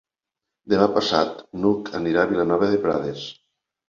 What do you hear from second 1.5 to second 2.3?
n'Hug anirà